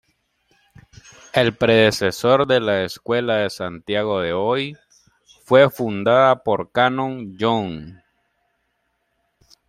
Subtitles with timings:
[1.31, 4.75] El predecesor de la escuela de Santiago de hoy,
[5.43, 8.01] fue fundada por Canon Young.